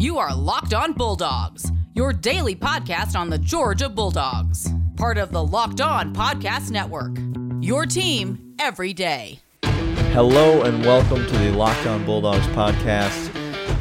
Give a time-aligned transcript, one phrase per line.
[0.00, 5.44] You are Locked On Bulldogs, your daily podcast on the Georgia Bulldogs, part of the
[5.44, 7.18] Locked On Podcast Network.
[7.62, 9.40] Your team every day.
[10.14, 13.30] Hello and welcome to the Locked On Bulldogs podcast.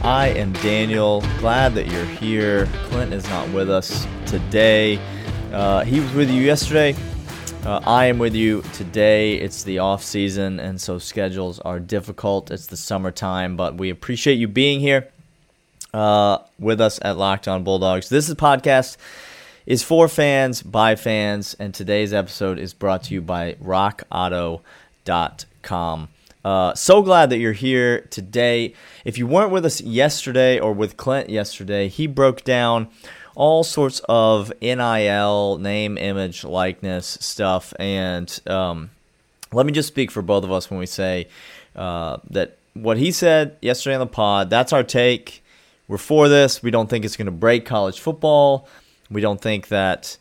[0.04, 1.22] I am Daniel.
[1.40, 2.66] Glad that you're here.
[2.90, 5.00] Clint is not with us today.
[5.54, 6.98] Uh, he was with you yesterday.
[7.64, 9.36] Uh, I am with you today.
[9.36, 12.52] It's the off season, and so schedules are difficult.
[12.52, 15.14] It's the summertime, but we appreciate you being here
[15.94, 18.10] uh, with us at Locked On Bulldogs.
[18.10, 18.98] This is podcast
[19.66, 26.08] is for fans by fans, and today's episode is brought to you by RockAuto.com.
[26.44, 28.74] Uh, so glad that you're here today.
[29.06, 32.90] If you weren't with us yesterday or with Clint yesterday, he broke down
[33.36, 37.74] all sorts of NIL, name, image, likeness stuff.
[37.80, 38.90] And um,
[39.52, 41.28] let me just speak for both of us when we say
[41.76, 45.44] uh, that what he said yesterday on the pod, that's our take.
[45.90, 46.64] We're for this.
[46.64, 48.70] We don't think it's going to break college football.
[49.10, 50.18] We don't think that,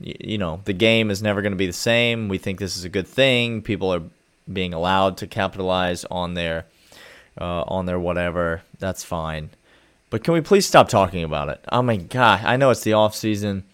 [0.00, 2.28] you know, the game is never going to be the same.
[2.28, 3.60] We think this is a good thing.
[3.60, 4.02] People are
[4.50, 6.64] being allowed to capitalize on their
[7.38, 8.62] uh, on their whatever.
[8.78, 9.50] That's fine.
[10.10, 11.60] But can we please stop talking about it?
[11.70, 13.64] Oh my god, I know it's the off season.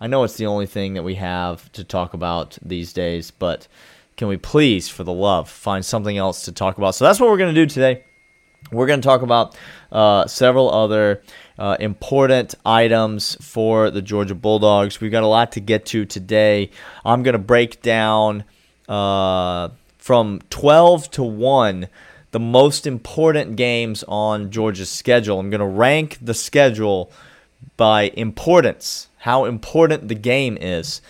[0.00, 3.66] I know it's the only thing that we have to talk about these days, but
[4.16, 6.94] can we please, for the love, find something else to talk about?
[6.94, 8.04] So that's what we're going to do today.
[8.72, 9.56] We're going to talk about
[9.92, 11.22] uh, several other
[11.58, 15.00] uh, important items for the Georgia Bulldogs.
[15.00, 16.70] We've got a lot to get to today.
[17.04, 18.44] I'm going to break down
[18.88, 21.88] uh, from 12 to 1
[22.32, 25.38] the most important games on Georgia's schedule.
[25.38, 27.10] I'm going to rank the schedule
[27.76, 31.00] by importance, how important the game is.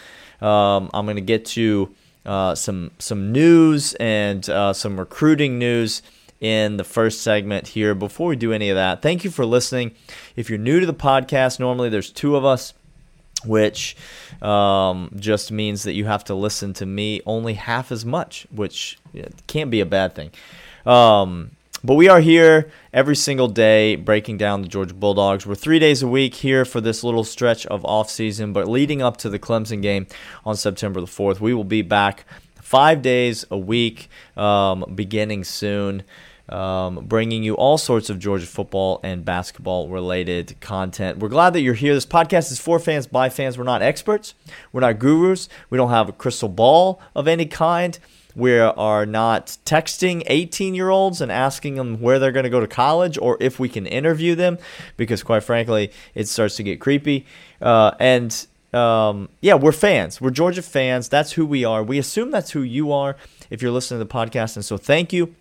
[0.40, 1.94] Um, I'm going to get to
[2.26, 6.02] uh, some some news and uh, some recruiting news
[6.40, 7.94] in the first segment here.
[7.94, 9.94] Before we do any of that, thank you for listening.
[10.34, 12.74] If you're new to the podcast, normally there's two of us,
[13.44, 13.96] which
[14.42, 18.98] um, just means that you have to listen to me only half as much, which
[19.46, 20.30] can't be a bad thing.
[20.84, 21.52] Um,
[21.84, 25.46] but we are here every single day breaking down the Georgia Bulldogs.
[25.46, 29.02] We're three days a week here for this little stretch of off season, but leading
[29.02, 30.06] up to the Clemson game
[30.44, 32.24] on September the 4th, we will be back
[32.66, 36.02] five days a week um, beginning soon.
[36.48, 41.18] Um, bringing you all sorts of Georgia football and basketball related content.
[41.18, 41.92] We're glad that you're here.
[41.92, 43.58] This podcast is for fans, by fans.
[43.58, 44.34] We're not experts,
[44.72, 47.98] we're not gurus, we don't have a crystal ball of any kind.
[48.36, 52.60] We are not texting 18 year olds and asking them where they're going to go
[52.60, 54.58] to college or if we can interview them
[54.98, 57.24] because quite frankly it starts to get creepy.
[57.62, 60.20] Uh, and um, yeah we're fans.
[60.20, 61.08] We're georgia fans.
[61.08, 61.82] That's who we are.
[61.82, 63.16] We assume that's who you are
[63.48, 64.56] if you're listening to the podcast.
[64.56, 65.34] And so thank you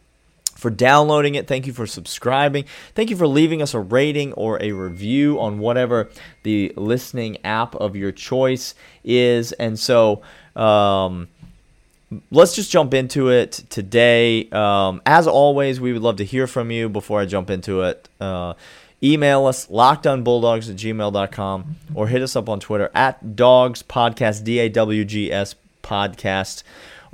[0.55, 1.47] for downloading it.
[1.47, 2.65] Thank you for subscribing.
[2.95, 6.09] Thank you for leaving us a rating or a review on whatever
[6.43, 8.73] the listening app of your choice
[9.03, 9.51] is.
[9.53, 10.21] And so,
[10.55, 11.27] um,
[12.31, 14.47] let's just jump into it today.
[14.49, 18.07] Um, as always, we would love to hear from you before I jump into it.
[18.19, 18.53] Uh,
[19.03, 24.59] email us lockedonbulldogs at gmail.com or hit us up on Twitter at dogs podcast, D
[24.59, 26.63] A W G S podcast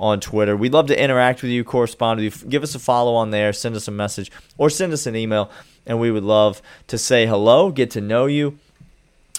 [0.01, 0.57] on Twitter.
[0.57, 2.49] We'd love to interact with you, correspond with you.
[2.49, 5.51] Give us a follow on there, send us a message, or send us an email,
[5.85, 8.57] and we would love to say hello, get to know you.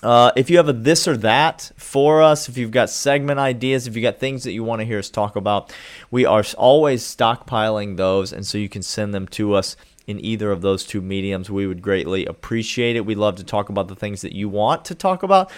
[0.05, 3.87] Uh, if you have a this or that for us, if you've got segment ideas,
[3.87, 5.73] if you've got things that you want to hear us talk about,
[6.11, 9.77] we are always stockpiling those, and so you can send them to us
[10.07, 11.51] in either of those two mediums.
[11.51, 13.07] We would greatly appreciate it.
[13.07, 15.51] We'd love to talk about the things that you want to talk about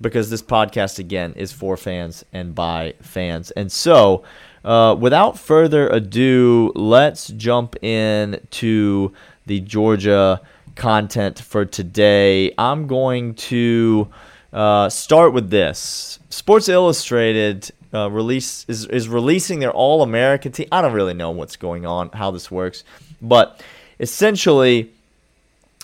[0.00, 3.50] because this podcast, again, is for fans and by fans.
[3.52, 4.24] And so,
[4.64, 9.12] uh, without further ado, let's jump in to
[9.46, 10.40] the Georgia
[10.76, 12.52] content for today.
[12.58, 14.08] I'm going to
[14.52, 16.18] uh, start with this.
[16.30, 20.68] Sports Illustrated uh, release is, is releasing their All American team.
[20.70, 22.84] I don't really know what's going on, how this works,
[23.20, 23.62] but
[24.00, 24.92] essentially,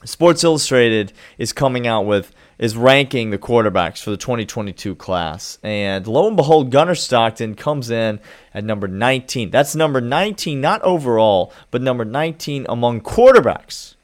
[0.04, 5.58] Sports Illustrated is coming out with is ranking the quarterbacks for the 2022 class.
[5.62, 8.20] And lo and behold, Gunnar Stockton comes in
[8.52, 9.50] at number 19.
[9.50, 13.96] That's number 19, not overall, but number 19 among quarterbacks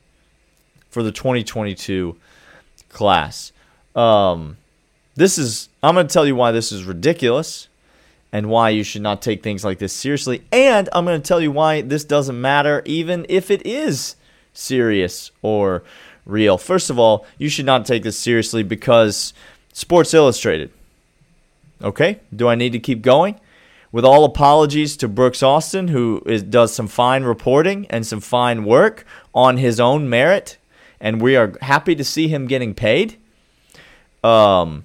[0.88, 2.16] for the 2022
[2.88, 3.52] class.
[3.94, 4.56] Um,
[5.14, 7.68] this is, I'm going to tell you why this is ridiculous
[8.32, 10.42] and why you should not take things like this seriously.
[10.52, 14.16] And I'm going to tell you why this doesn't matter, even if it is
[14.52, 15.82] serious or
[16.24, 16.58] real.
[16.58, 19.32] First of all, you should not take this seriously because
[19.72, 20.70] Sports Illustrated.
[21.82, 23.40] Okay, do I need to keep going?
[23.92, 28.64] With all apologies to Brooks Austin, who is, does some fine reporting and some fine
[28.64, 29.04] work
[29.34, 30.58] on his own merit,
[31.00, 33.16] and we are happy to see him getting paid.
[34.22, 34.84] Um,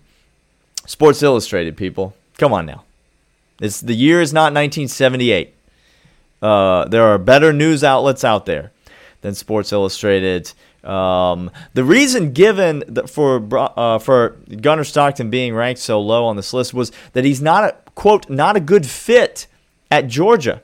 [0.87, 2.83] Sports Illustrated, people, come on now.
[3.59, 5.53] It's the year is not 1978.
[6.41, 8.71] Uh, there are better news outlets out there
[9.21, 10.51] than Sports Illustrated.
[10.83, 16.53] Um, the reason given for uh, for Gunnar Stockton being ranked so low on this
[16.53, 19.47] list was that he's not a quote not a good fit
[19.89, 20.61] at Georgia,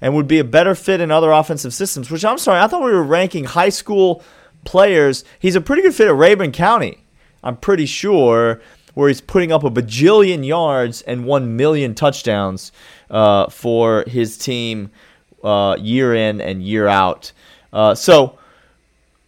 [0.00, 2.10] and would be a better fit in other offensive systems.
[2.10, 4.22] Which I'm sorry, I thought we were ranking high school
[4.64, 5.24] players.
[5.38, 6.98] He's a pretty good fit at Rabun County.
[7.44, 8.60] I'm pretty sure
[8.94, 12.72] where he's putting up a bajillion yards and one million touchdowns
[13.10, 14.90] uh, for his team
[15.42, 17.32] uh, year in and year out.
[17.72, 18.38] Uh, so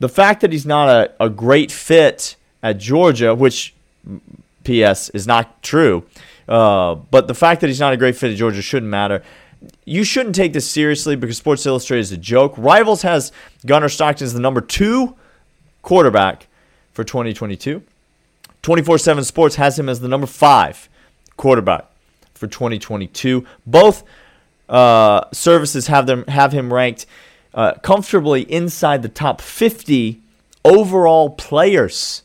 [0.00, 3.74] the fact that he's not a, a great fit at Georgia, which
[4.64, 5.08] P.S.
[5.10, 6.04] is not true,
[6.48, 9.22] uh, but the fact that he's not a great fit at Georgia shouldn't matter.
[9.86, 12.54] You shouldn't take this seriously because Sports Illustrated is a joke.
[12.58, 13.32] Rivals has
[13.64, 15.16] Gunnar Stockton as the number two
[15.82, 16.48] quarterback
[16.92, 17.82] for 2022.
[18.64, 20.88] 24 7 Sports has him as the number five
[21.36, 21.84] quarterback
[22.32, 23.44] for 2022.
[23.66, 24.04] Both
[24.70, 27.04] uh, services have them have him ranked
[27.52, 30.18] uh, comfortably inside the top 50
[30.64, 32.22] overall players.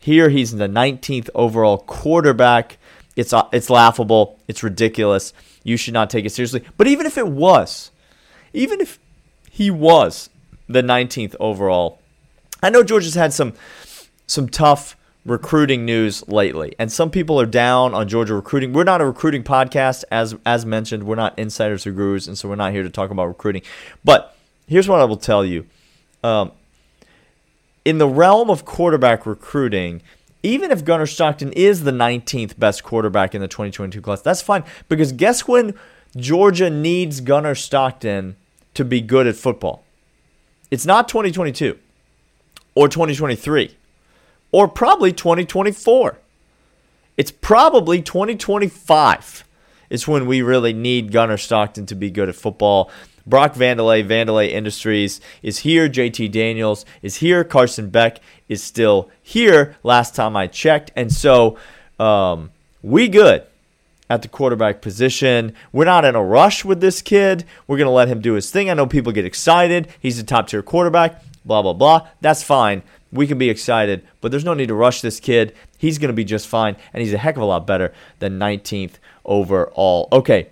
[0.00, 2.78] Here he's the 19th overall quarterback.
[3.14, 4.38] It's uh, it's laughable.
[4.48, 5.34] It's ridiculous.
[5.64, 6.64] You should not take it seriously.
[6.78, 7.90] But even if it was,
[8.54, 8.98] even if
[9.50, 10.30] he was
[10.66, 12.00] the 19th overall,
[12.62, 13.52] I know Georgia's had some
[14.26, 16.74] some tough recruiting news lately.
[16.78, 18.72] And some people are down on Georgia recruiting.
[18.72, 21.04] We're not a recruiting podcast, as as mentioned.
[21.04, 23.62] We're not insiders or gurus, and so we're not here to talk about recruiting.
[24.04, 24.36] But
[24.66, 25.66] here's what I will tell you:
[26.22, 26.52] um,
[27.84, 30.02] in the realm of quarterback recruiting.
[30.44, 34.64] Even if Gunnar Stockton is the 19th best quarterback in the 2022 class, that's fine.
[34.88, 35.72] Because guess when
[36.16, 38.34] Georgia needs Gunnar Stockton
[38.74, 39.84] to be good at football?
[40.68, 41.78] It's not 2022
[42.74, 43.76] or 2023
[44.52, 46.18] or probably 2024.
[47.16, 49.44] It's probably 2025
[49.90, 52.90] is when we really need Gunnar Stockton to be good at football.
[53.26, 55.88] Brock Vandelay, Vandelay Industries is here.
[55.88, 57.44] JT Daniels is here.
[57.44, 58.18] Carson Beck
[58.48, 59.76] is still here.
[59.82, 61.56] Last time I checked, and so
[62.00, 62.50] um,
[62.82, 63.44] we good
[64.10, 65.54] at the quarterback position.
[65.72, 67.44] We're not in a rush with this kid.
[67.66, 68.70] We're gonna let him do his thing.
[68.70, 69.88] I know people get excited.
[70.00, 71.22] He's a top tier quarterback.
[71.44, 72.08] Blah blah blah.
[72.20, 72.82] That's fine
[73.12, 75.54] we can be excited, but there's no need to rush this kid.
[75.78, 78.38] He's going to be just fine, and he's a heck of a lot better than
[78.38, 78.94] 19th
[79.24, 80.08] overall.
[80.12, 80.48] Okay,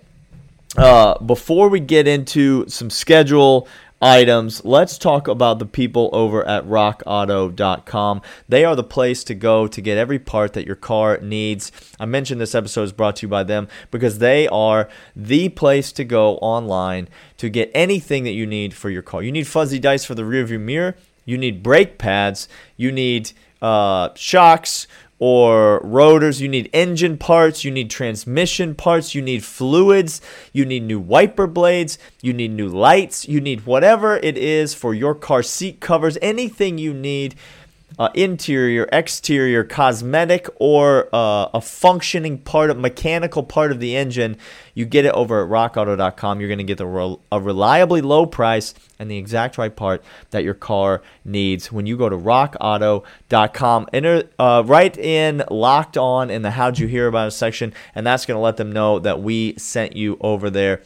[0.77, 3.67] uh, before we get into some schedule
[4.01, 8.21] items, let's talk about the people over at rockauto.com.
[8.47, 11.71] They are the place to go to get every part that your car needs.
[11.99, 15.91] I mentioned this episode is brought to you by them because they are the place
[15.93, 19.21] to go online to get anything that you need for your car.
[19.21, 22.47] You need fuzzy dice for the rearview mirror you need brake pads,
[22.77, 23.31] you need
[23.61, 24.87] uh, shocks
[25.21, 30.19] or rotors, you need engine parts, you need transmission parts, you need fluids,
[30.51, 34.95] you need new wiper blades, you need new lights, you need whatever it is for
[34.95, 37.35] your car seat covers, anything you need
[37.99, 44.37] uh, interior, exterior, cosmetic, or uh, a functioning part of mechanical part of the engine,
[44.73, 46.39] you get it over at rockauto.com.
[46.39, 50.43] You're going to get the a reliably low price and the exact right part that
[50.43, 53.87] your car needs when you go to rockauto.com.
[53.93, 58.05] Enter uh, right in locked on in the how'd you hear about it section, and
[58.05, 60.81] that's going to let them know that we sent you over there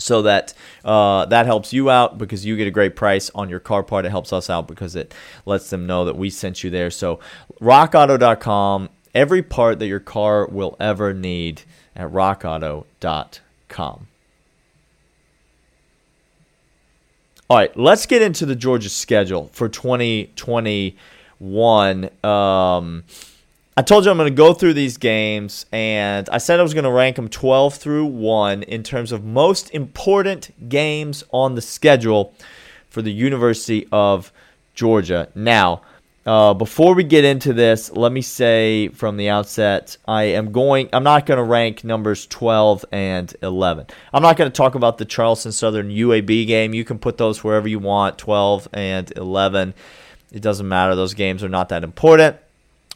[0.00, 0.54] so that
[0.84, 4.04] uh, that helps you out because you get a great price on your car part.
[4.04, 5.14] It helps us out because it
[5.46, 6.90] lets them know that we sent you there.
[6.90, 7.20] So,
[7.60, 11.62] rockauto.com, every part that your car will ever need
[11.94, 14.06] at rockauto.com.
[17.48, 22.24] All right, let's get into the Georgia schedule for 2021.
[22.24, 23.04] Um,
[23.76, 26.74] I told you I'm going to go through these games, and I said I was
[26.74, 31.62] going to rank them 12 through 1 in terms of most important games on the
[31.62, 32.34] schedule
[32.88, 34.32] for the University of
[34.74, 35.28] Georgia.
[35.36, 35.82] Now,
[36.26, 40.88] uh, before we get into this, let me say from the outset, I am going.
[40.92, 43.86] I'm not going to rank numbers 12 and 11.
[44.12, 46.74] I'm not going to talk about the Charleston Southern UAB game.
[46.74, 49.74] You can put those wherever you want, 12 and 11.
[50.32, 50.96] It doesn't matter.
[50.96, 52.36] Those games are not that important.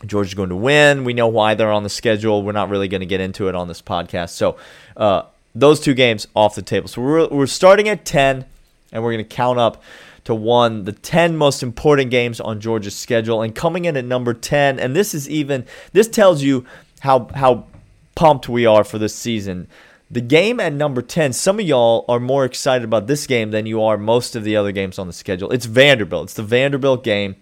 [0.06, 1.04] Georgia's going to win.
[1.04, 2.42] We know why they're on the schedule.
[2.42, 4.30] We're not really going to get into it on this podcast.
[4.30, 4.56] So
[4.96, 5.22] uh,
[5.54, 6.88] those two games off the table.
[6.88, 8.44] So we're, we're starting at 10,
[8.92, 9.82] and we're going to count up
[10.24, 13.42] to one, the 10 most important games on Georgia's schedule.
[13.42, 16.64] And coming in at number 10, and this is even, this tells you
[17.00, 17.66] how, how
[18.14, 19.68] pumped we are for this season.
[20.10, 23.66] The game at number 10, some of y'all are more excited about this game than
[23.66, 25.50] you are most of the other games on the schedule.
[25.50, 26.24] It's Vanderbilt.
[26.24, 27.36] It's the Vanderbilt game.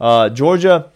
[0.00, 0.90] Uh, Georgia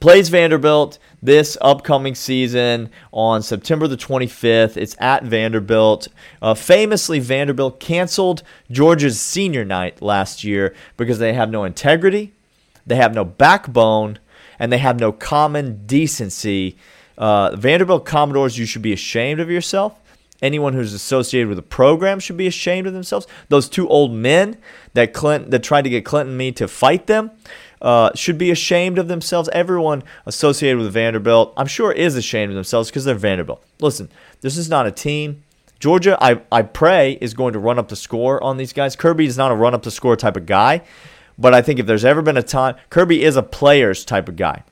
[0.00, 4.76] plays Vanderbilt this upcoming season on September the 25th.
[4.76, 6.08] It's at Vanderbilt.
[6.40, 12.32] Uh, famously, Vanderbilt canceled Georgia's senior night last year because they have no integrity,
[12.86, 14.18] they have no backbone,
[14.58, 16.76] and they have no common decency.
[17.18, 19.98] Uh, Vanderbilt Commodores, you should be ashamed of yourself.
[20.42, 23.26] Anyone who's associated with the program should be ashamed of themselves.
[23.48, 24.58] Those two old men
[24.92, 27.30] that Clinton that tried to get Clinton and me to fight them
[27.82, 29.48] uh, should be ashamed of themselves.
[29.52, 33.62] Everyone associated with Vanderbilt, I'm sure, is ashamed of themselves because they're Vanderbilt.
[33.80, 35.42] Listen, this is not a team.
[35.78, 38.96] Georgia, I, I pray, is going to run up the score on these guys.
[38.96, 40.82] Kirby is not a run up the score type of guy,
[41.38, 44.36] but I think if there's ever been a time, Kirby is a players type of
[44.36, 44.64] guy.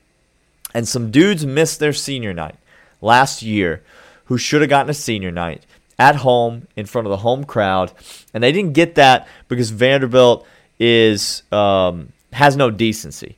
[0.72, 2.56] And some dudes missed their senior night
[3.00, 3.82] last year
[4.24, 5.66] who should have gotten a senior night
[5.98, 7.92] at home in front of the home crowd.
[8.32, 10.46] And they didn't get that because Vanderbilt
[10.80, 13.36] is um, has no decency.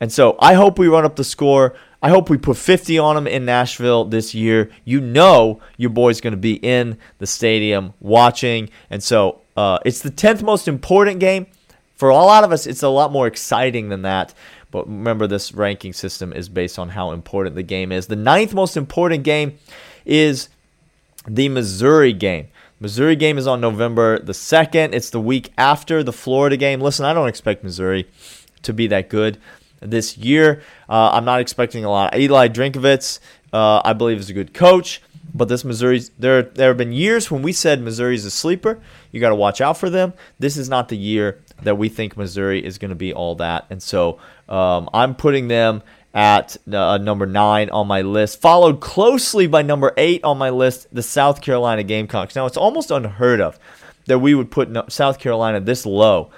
[0.00, 1.74] And so I hope we run up the score.
[2.02, 4.70] I hope we put 50 on them in Nashville this year.
[4.84, 8.70] You know your boy's going to be in the stadium watching.
[8.88, 11.46] And so uh, it's the 10th most important game.
[11.96, 14.32] For a lot of us, it's a lot more exciting than that.
[14.70, 18.06] But remember, this ranking system is based on how important the game is.
[18.06, 19.58] The ninth most important game
[20.06, 20.48] is
[21.28, 22.48] the Missouri game.
[22.82, 24.94] Missouri game is on November the 2nd.
[24.94, 26.80] It's the week after the Florida game.
[26.80, 28.08] Listen, I don't expect Missouri
[28.62, 29.36] to be that good
[29.80, 30.62] this year.
[30.88, 32.16] Uh, I'm not expecting a lot.
[32.16, 33.20] Eli Drinkwitz,
[33.52, 35.02] uh, I believe, is a good coach.
[35.32, 38.80] But this Missouri, there there have been years when we said Missouri's a sleeper.
[39.12, 40.12] You got to watch out for them.
[40.40, 43.66] This is not the year that we think Missouri is going to be all that,
[43.70, 44.18] and so
[44.48, 49.92] um, I'm putting them at uh, number nine on my list, followed closely by number
[49.96, 52.34] eight on my list, the South Carolina Gamecocks.
[52.34, 53.58] Now, it's almost unheard of
[54.06, 56.30] that we would put South Carolina this low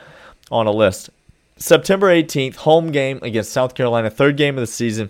[0.50, 1.10] on a list.
[1.56, 5.08] September 18th, home game against South Carolina, third game of the season.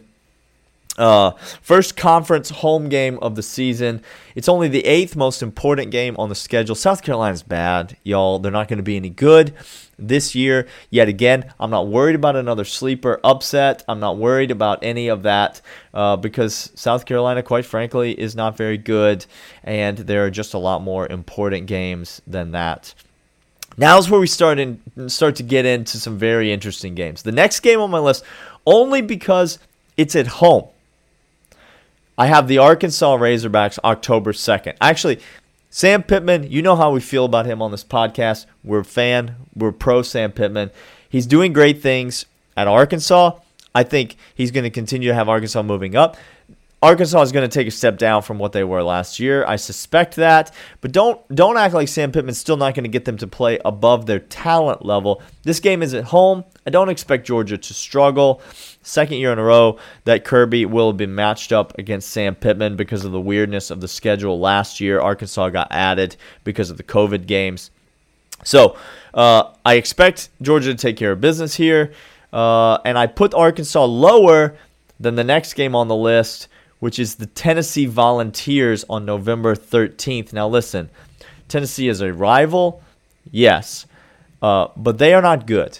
[0.98, 1.30] Uh,
[1.62, 4.02] first conference home game of the season.
[4.34, 6.74] It's only the eighth most important game on the schedule.
[6.74, 8.38] South Carolina's bad, y'all.
[8.38, 9.54] They're not going to be any good
[9.98, 10.66] this year.
[10.90, 13.82] Yet again, I'm not worried about another sleeper upset.
[13.88, 15.62] I'm not worried about any of that
[15.94, 19.24] uh, because South Carolina, quite frankly, is not very good,
[19.64, 22.94] and there are just a lot more important games than that.
[23.78, 27.22] Now's where we start in, start to get into some very interesting games.
[27.22, 28.24] The next game on my list,
[28.66, 29.58] only because
[29.96, 30.68] it's at home.
[32.18, 34.76] I have the Arkansas Razorbacks October 2nd.
[34.80, 35.20] Actually,
[35.70, 38.44] Sam Pittman, you know how we feel about him on this podcast.
[38.62, 40.70] We're fan, we're pro Sam Pittman.
[41.08, 42.26] He's doing great things
[42.56, 43.38] at Arkansas.
[43.74, 46.16] I think he's going to continue to have Arkansas moving up.
[46.82, 49.44] Arkansas is going to take a step down from what they were last year.
[49.46, 53.04] I suspect that, but don't don't act like Sam Pittman's still not going to get
[53.04, 55.22] them to play above their talent level.
[55.44, 56.42] This game is at home.
[56.66, 58.42] I don't expect Georgia to struggle.
[58.82, 63.04] Second year in a row that Kirby will been matched up against Sam Pittman because
[63.04, 65.00] of the weirdness of the schedule last year.
[65.00, 67.70] Arkansas got added because of the COVID games.
[68.42, 68.76] So
[69.14, 71.92] uh, I expect Georgia to take care of business here.
[72.32, 74.56] Uh, and I put Arkansas lower
[74.98, 76.48] than the next game on the list
[76.82, 80.32] which is the Tennessee Volunteers on November 13th.
[80.32, 80.90] Now, listen,
[81.46, 82.82] Tennessee is a rival,
[83.30, 83.86] yes,
[84.42, 85.78] uh, but they are not good.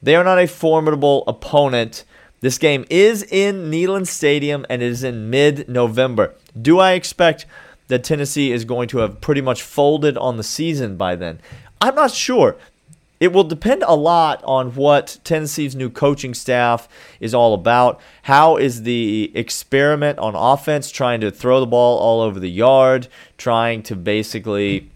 [0.00, 2.04] They are not a formidable opponent.
[2.42, 6.32] This game is in Neyland Stadium and it is in mid November.
[6.62, 7.44] Do I expect
[7.88, 11.40] that Tennessee is going to have pretty much folded on the season by then?
[11.80, 12.54] I'm not sure
[13.18, 16.88] it will depend a lot on what Tennessee's new coaching staff
[17.20, 18.00] is all about.
[18.22, 23.08] How is the experiment on offense trying to throw the ball all over the yard,
[23.38, 24.90] trying to basically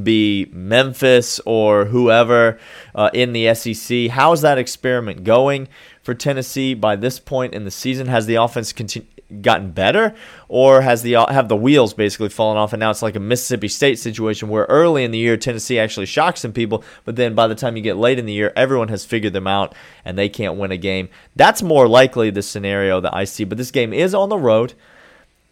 [0.00, 2.58] be Memphis or whoever
[2.94, 4.08] uh, in the SEC?
[4.08, 5.68] How is that experiment going
[6.02, 8.06] for Tennessee by this point in the season?
[8.06, 9.06] Has the offense continu-
[9.40, 10.14] gotten better,
[10.48, 13.68] or has the have the wheels basically fallen off, and now it's like a Mississippi
[13.68, 17.46] State situation where early in the year Tennessee actually shocks some people, but then by
[17.46, 19.74] the time you get late in the year, everyone has figured them out
[20.04, 21.08] and they can't win a game.
[21.36, 23.44] That's more likely the scenario that I see.
[23.44, 24.74] But this game is on the road.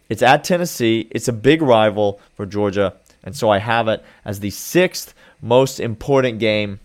[0.09, 1.07] It's at Tennessee.
[1.09, 5.79] It's a big rival for Georgia, and so I have it as the sixth most
[5.79, 6.79] important game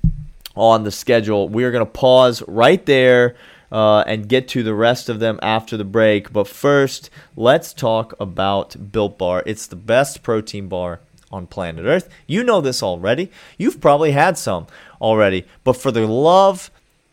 [0.54, 1.48] on the schedule.
[1.48, 3.36] We are going to pause right there
[3.70, 6.32] uh, and get to the rest of them after the break.
[6.32, 9.42] But first, let's talk about Built Bar.
[9.46, 12.08] It's the best protein bar on planet Earth.
[12.26, 13.30] You know this already.
[13.58, 14.66] You've probably had some
[15.00, 15.46] already.
[15.64, 16.70] But for the love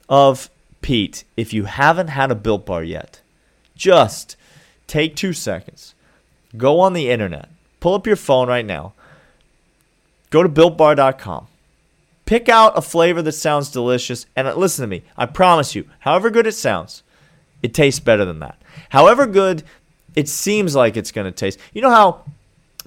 [0.08, 0.50] of
[0.82, 3.22] Pete, if you haven't had a Built Bar yet,
[3.76, 4.36] just
[4.88, 5.96] take two seconds.
[6.56, 8.94] Go on the internet, pull up your phone right now.
[10.30, 11.48] Go to builtbar.com.
[12.34, 15.04] Pick out a flavor that sounds delicious and uh, listen to me.
[15.16, 17.04] I promise you, however good it sounds,
[17.62, 18.60] it tastes better than that.
[18.90, 19.62] However good
[20.16, 21.60] it seems like it's going to taste.
[21.74, 22.24] You know how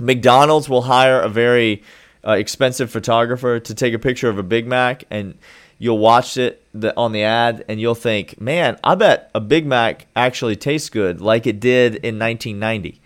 [0.01, 1.85] McDonald's will hire a very
[2.27, 5.39] uh, expensive photographer to take a picture of a Big Mac and
[5.79, 10.09] you'll watch it on the ad and you'll think, man, I bet a Big Mac
[10.17, 13.01] actually tastes good like it did in 1990.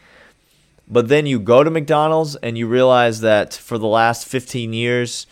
[0.88, 5.26] But then you go to McDonald's and you realize that for the last 15 years,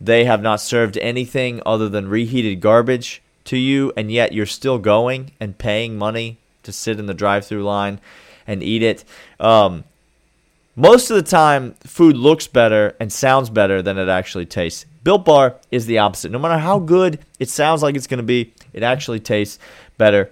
[0.00, 4.78] they have not served anything other than reheated garbage to you, and yet you're still
[4.78, 8.00] going and paying money to sit in the drive through line
[8.46, 9.04] and eat it.
[9.38, 9.84] Um,
[10.76, 14.86] most of the time, food looks better and sounds better than it actually tastes.
[15.04, 16.32] Built Bar is the opposite.
[16.32, 19.58] No matter how good it sounds like it's going to be, it actually tastes
[19.98, 20.30] better.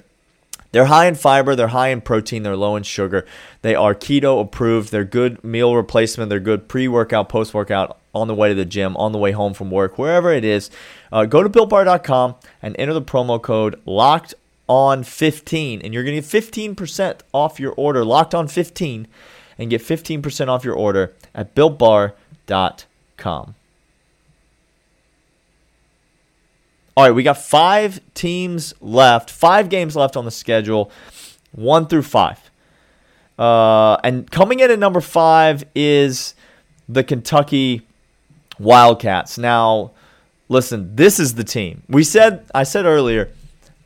[0.73, 3.27] They're high in fiber, they're high in protein, they're low in sugar.
[3.61, 8.29] They are keto approved, they're good meal replacement, they're good pre workout, post workout, on
[8.29, 10.71] the way to the gym, on the way home from work, wherever it is.
[11.11, 14.35] Uh, go to builtbar.com and enter the promo code locked
[14.69, 19.07] on 15 and you're going to get 15% off your order locked on 15
[19.59, 22.15] and get 15% off your order at builtbar.com
[26.95, 30.91] all right we got five teams left five games left on the schedule
[31.53, 32.51] one through five
[33.39, 36.35] uh, and coming in at number five is
[36.89, 37.83] the kentucky
[38.59, 39.91] wildcats now
[40.49, 43.31] listen this is the team we said i said earlier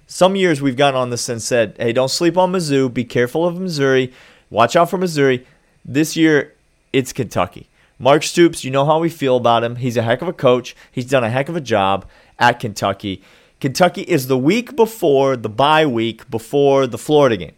[0.06, 2.92] some years we've gotten on this and said, hey, don't sleep on Mizzou.
[2.92, 4.12] Be careful of Missouri.
[4.50, 5.44] Watch out for Missouri.
[5.84, 6.54] This year,
[6.92, 7.68] it's Kentucky.
[7.98, 9.76] Mark Stoops, you know how we feel about him.
[9.76, 10.76] He's a heck of a coach.
[10.92, 12.06] He's done a heck of a job
[12.38, 13.22] at Kentucky.
[13.58, 17.54] Kentucky is the week before the bye week before the Florida game.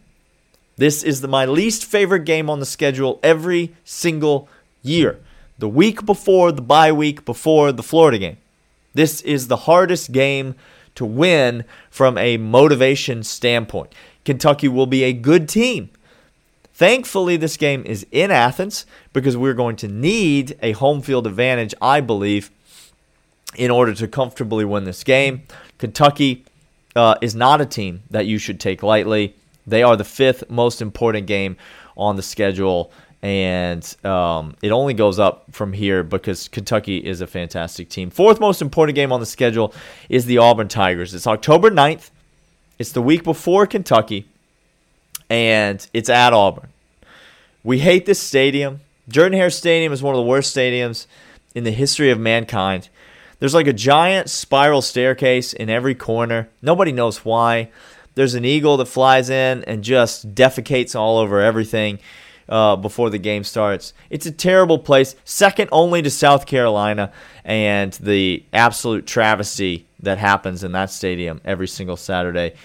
[0.77, 4.47] This is the, my least favorite game on the schedule every single
[4.81, 5.19] year.
[5.59, 8.37] The week before the bye week before the Florida game.
[8.93, 10.55] This is the hardest game
[10.95, 13.93] to win from a motivation standpoint.
[14.25, 15.89] Kentucky will be a good team.
[16.73, 21.75] Thankfully, this game is in Athens because we're going to need a home field advantage,
[21.81, 22.51] I believe,
[23.55, 25.43] in order to comfortably win this game.
[25.77, 26.45] Kentucky
[26.95, 29.35] uh, is not a team that you should take lightly.
[29.67, 31.57] They are the fifth most important game
[31.97, 37.27] on the schedule and um, it only goes up from here because Kentucky is a
[37.27, 38.09] fantastic team.
[38.09, 39.73] Fourth most important game on the schedule
[40.07, 41.13] is the Auburn Tigers.
[41.13, 42.11] It's October 9th.
[42.77, 44.25] It's the week before Kentucky,
[45.29, 46.69] and it's at Auburn.
[47.61, 48.79] We hate this stadium.
[49.09, 51.05] Jordan Hare Stadium is one of the worst stadiums
[51.53, 52.87] in the history of mankind.
[53.39, 56.47] There's like a giant spiral staircase in every corner.
[56.61, 57.69] Nobody knows why.
[58.15, 61.99] There's an eagle that flies in and just defecates all over everything
[62.49, 63.93] uh, before the game starts.
[64.09, 67.11] It's a terrible place, second only to South Carolina,
[67.45, 72.55] and the absolute travesty that happens in that stadium every single Saturday.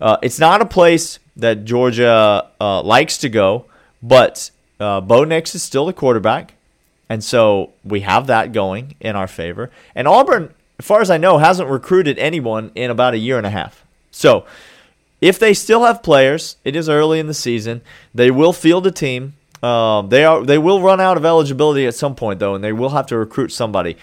[0.00, 3.66] Uh, it's not a place that Georgia uh, likes to go,
[4.02, 4.50] but
[4.80, 6.54] uh, Bo Nix is still the quarterback,
[7.08, 9.70] and so we have that going in our favor.
[9.94, 13.46] And Auburn, as far as I know, hasn't recruited anyone in about a year and
[13.46, 13.84] a half.
[14.10, 14.44] So
[15.22, 17.80] if they still have players, it is early in the season.
[18.12, 19.34] They will field a team.
[19.62, 22.72] Um, they are they will run out of eligibility at some point though, and they
[22.72, 23.96] will have to recruit somebody.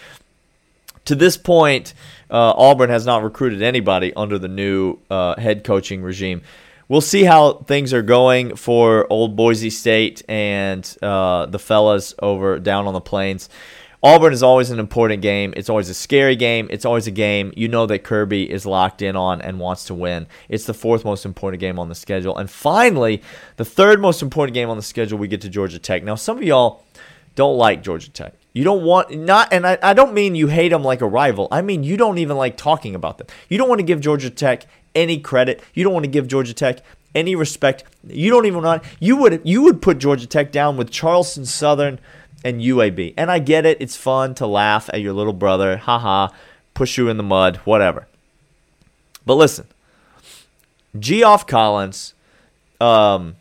[1.06, 1.94] To this point,
[2.32, 6.42] uh, Auburn has not recruited anybody under the new uh, head coaching regime.
[6.88, 12.60] We'll see how things are going for Old Boise State and uh, the fellas over
[12.60, 13.50] down on the plains.
[14.02, 15.54] Auburn is always an important game.
[15.58, 16.70] It's always a scary game.
[16.72, 19.94] It's always a game you know that Kirby is locked in on and wants to
[19.94, 20.28] win.
[20.48, 22.38] It's the fourth most important game on the schedule.
[22.38, 23.22] And finally,
[23.58, 26.04] the third most important game on the schedule, we get to Georgia Tech.
[26.04, 26.86] Now, some of y'all
[27.36, 28.34] don't like Georgia Tech.
[28.54, 31.48] You don't want not, and I, I don't mean you hate them like a rival.
[31.52, 33.28] I mean you don't even like talking about them.
[33.48, 35.62] You don't want to give Georgia Tech any credit.
[35.74, 36.80] You don't want to give Georgia Tech
[37.14, 37.84] any respect.
[38.08, 42.00] You don't even want you would you would put Georgia Tech down with Charleston Southern
[42.44, 43.14] and UAB.
[43.18, 46.30] And I get it, it's fun to laugh at your little brother, haha,
[46.74, 48.08] push you in the mud, whatever.
[49.26, 49.68] But listen,
[50.98, 52.14] Geoff Collins
[52.80, 53.36] um,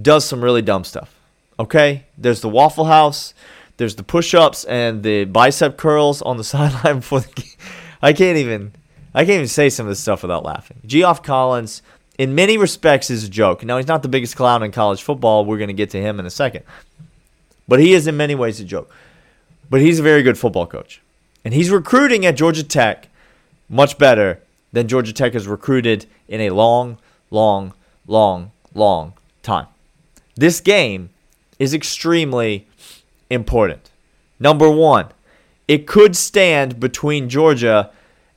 [0.00, 1.14] does some really dumb stuff.
[1.58, 2.06] Okay?
[2.18, 3.34] There's the Waffle House,
[3.76, 7.50] there's the push ups and the bicep curls on the sideline before the game.
[8.02, 8.72] I can't even
[9.14, 10.80] I can't even say some of this stuff without laughing.
[10.84, 11.82] Geoff Collins,
[12.18, 13.64] in many respects, is a joke.
[13.64, 15.44] Now he's not the biggest clown in college football.
[15.44, 16.64] We're gonna get to him in a second.
[17.66, 18.90] But he is in many ways a joke.
[19.70, 21.00] But he's a very good football coach.
[21.44, 23.08] And he's recruiting at Georgia Tech
[23.68, 24.40] much better
[24.72, 26.98] than Georgia Tech has recruited in a long,
[27.30, 27.72] long,
[28.06, 29.66] long, long time.
[30.36, 31.10] This game
[31.58, 32.66] is extremely
[33.30, 33.90] important.
[34.40, 35.08] Number one,
[35.68, 37.90] it could stand between Georgia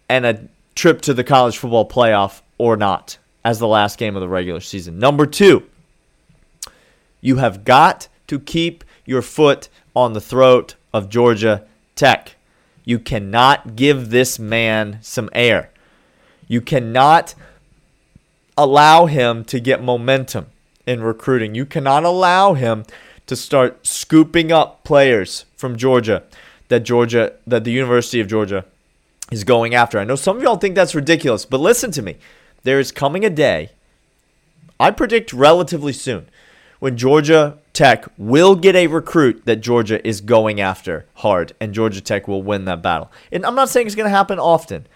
[0.07, 4.21] and a trip to the college football playoff or not as the last game of
[4.21, 4.99] the regular season.
[4.99, 5.63] Number two,
[7.19, 11.65] you have got to keep your foot on the throat of Georgia
[11.95, 12.35] Tech.
[12.85, 15.71] You cannot give this man some air.
[16.47, 17.33] You cannot
[18.55, 20.45] allow him to get momentum
[20.85, 21.55] in recruiting.
[21.55, 22.85] You cannot allow him
[23.25, 26.23] to start scooping up players from Georgia
[26.69, 28.65] that Georgia that the University of Georgia
[29.31, 29.99] is going after.
[29.99, 32.17] I know some of y'all think that's ridiculous, but listen to me.
[32.63, 33.71] There is coming a day
[34.79, 36.27] I predict relatively soon
[36.79, 42.01] when Georgia Tech will get a recruit that Georgia is going after hard, and Georgia
[42.01, 43.11] Tech will win that battle.
[43.31, 44.87] And I'm not saying it's going to happen often,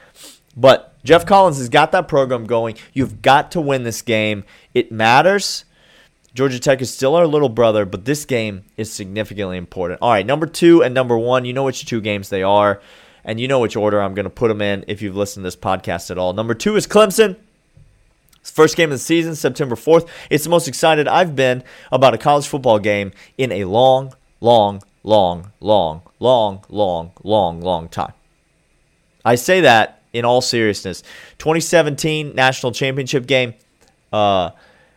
[0.56, 2.76] but Geoff Collins has got that program going.
[2.94, 4.44] You've got to win this game.
[4.74, 5.66] It matters.
[6.34, 10.00] Georgia Tech is still our little brother, but this game is significantly important.
[10.02, 12.82] All right, number two and number one, you know which two games they are,
[13.26, 15.48] and you know which order I'm going to put them in if you've listened to
[15.48, 16.34] this podcast at all.
[16.34, 17.36] Number two is Clemson.
[18.44, 20.08] First game of the season, September 4th.
[20.30, 24.82] It's the most excited I've been about a college football game in a long, long,
[25.04, 28.14] long, long, long, long, long, long time.
[29.24, 31.04] I say that in all seriousness.
[31.38, 33.54] 2017 national championship game,
[34.12, 34.52] uh,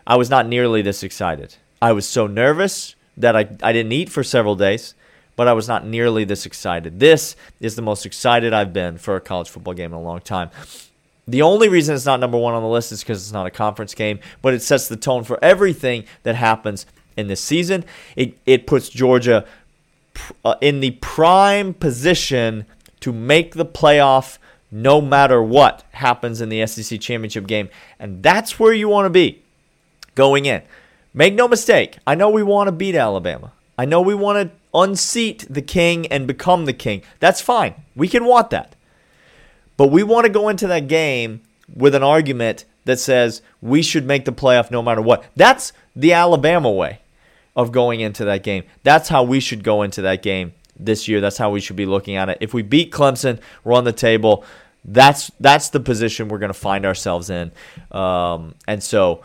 [0.07, 1.57] I was not nearly this excited.
[1.81, 4.95] I was so nervous that I, I didn't eat for several days,
[5.37, 6.99] but I was not nearly this excited.
[6.99, 10.21] This is the most excited I've been for a college football game in a long
[10.21, 10.51] time.
[11.27, 13.51] The only reason it's not number one on the list is because it's not a
[13.51, 17.85] conference game, but it sets the tone for everything that happens in this season.
[18.17, 19.47] It, it puts Georgia
[20.45, 22.67] uh, in the prime position
[23.01, 24.39] to make the playoff
[24.71, 27.69] no matter what happens in the SEC championship game.
[27.99, 29.43] And that's where you want to be
[30.15, 30.63] going in.
[31.13, 33.53] Make no mistake, I know we want to beat Alabama.
[33.79, 37.03] I know we want to unseat the king and become the king.
[37.21, 37.75] That's fine.
[37.95, 38.74] We can want that.
[39.77, 41.41] But we want to go into that game
[41.75, 45.25] with an argument that says we should make the playoff no matter what.
[45.37, 47.01] That's the Alabama way
[47.57, 48.65] of going into that game.
[48.83, 51.21] That's how we should go into that game this year.
[51.21, 52.39] That's how we should be looking at it.
[52.41, 54.45] If we beat Clemson, we're on the table.
[54.85, 57.53] That's that's the position we're going to find ourselves in.
[57.91, 59.23] Um, and so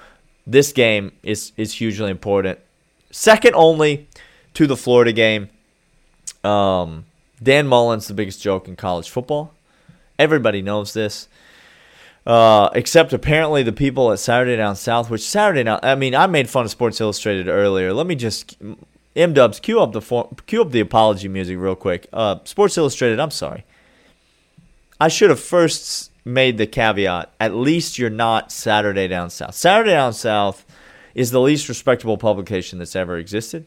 [0.47, 2.59] this game is is hugely important.
[3.11, 4.07] Second only
[4.53, 5.49] to the Florida game.
[6.43, 7.05] Um,
[7.41, 9.53] Dan Mullen's the biggest joke in college football.
[10.19, 11.27] Everybody knows this.
[12.27, 16.27] Uh, except apparently the people at Saturday Down South, which Saturday Down, I mean, I
[16.27, 17.93] made fun of Sports Illustrated earlier.
[17.93, 18.57] Let me just,
[19.15, 22.07] M Dubs, cue up the form, cue up the apology music real quick.
[22.13, 23.65] Uh, Sports Illustrated, I'm sorry.
[24.99, 27.31] I should have first made the caveat.
[27.39, 29.55] At least you're not Saturday Down South.
[29.55, 30.65] Saturday Down South
[31.15, 33.65] is the least respectable publication that's ever existed.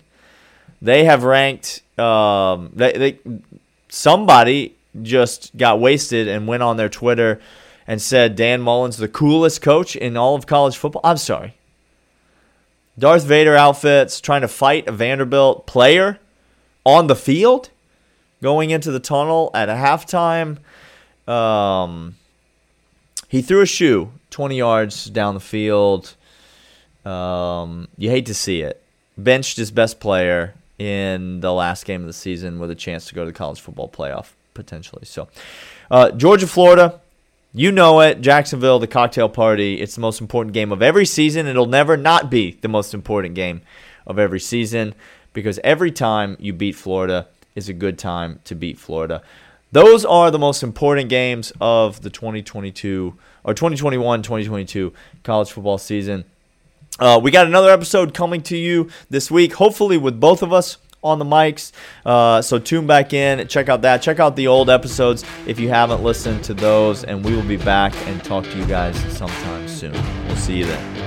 [0.80, 1.82] They have ranked.
[1.98, 3.18] Um, they, they
[3.88, 7.40] somebody just got wasted and went on their Twitter
[7.86, 11.00] and said Dan Mullen's the coolest coach in all of college football.
[11.04, 11.54] I'm sorry.
[12.98, 16.18] Darth Vader outfits trying to fight a Vanderbilt player
[16.84, 17.70] on the field,
[18.42, 20.58] going into the tunnel at a halftime.
[21.26, 22.16] Um,
[23.28, 26.14] he threw a shoe 20 yards down the field.
[27.06, 28.82] Um, you hate to see it.
[29.16, 33.14] Benched his best player in the last game of the season with a chance to
[33.14, 35.04] go to the college football playoff potentially.
[35.04, 35.28] So,
[35.90, 37.00] uh, Georgia, Florida,
[37.52, 38.20] you know it.
[38.20, 39.80] Jacksonville, the cocktail party.
[39.80, 41.46] It's the most important game of every season.
[41.46, 43.62] It'll never not be the most important game
[44.06, 44.94] of every season
[45.32, 49.22] because every time you beat Florida is a good time to beat Florida.
[49.70, 56.24] Those are the most important games of the 2022 or 2021 2022 college football season.
[56.98, 60.76] Uh, we got another episode coming to you this week, hopefully with both of us
[61.02, 61.72] on the mics.
[62.04, 65.68] Uh, so tune back in, check out that, check out the old episodes if you
[65.68, 69.68] haven't listened to those, and we will be back and talk to you guys sometime
[69.68, 69.92] soon.
[70.26, 71.01] We'll see you then.